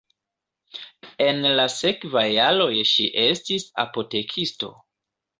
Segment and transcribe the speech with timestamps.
[1.25, 4.71] En la sekvaj jaroj ŝi estis apotekisto.